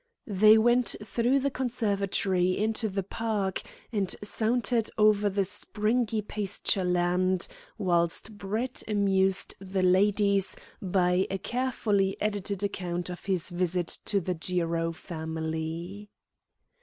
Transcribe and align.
They 0.25 0.57
went 0.57 0.95
through 1.03 1.41
the 1.41 1.51
conservatory 1.51 2.57
into 2.57 2.89
the 2.89 3.03
park, 3.03 3.61
and 3.91 4.15
sauntered 4.23 4.89
over 4.97 5.29
the 5.29 5.45
springy 5.45 6.23
pastureland, 6.23 7.47
whilst 7.77 8.35
Brett 8.35 8.81
amused 8.87 9.53
the 9.59 9.83
ladies 9.83 10.55
by 10.81 11.27
a 11.29 11.37
carefully 11.37 12.17
edited 12.19 12.63
account 12.63 13.11
of 13.11 13.25
his 13.25 13.51
visit 13.51 13.95
to 14.05 14.19
the 14.19 14.33
Jiro 14.33 14.91
family. 14.91 16.09